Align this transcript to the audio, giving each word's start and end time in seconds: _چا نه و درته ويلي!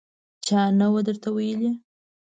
_چا 0.45 0.61
نه 0.79 0.87
و 0.91 0.95
درته 1.07 1.29
ويلي! 1.35 1.71